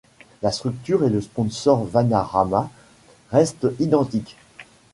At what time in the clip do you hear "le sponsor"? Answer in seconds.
1.11-1.85